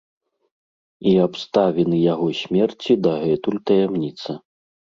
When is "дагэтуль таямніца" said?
3.07-4.31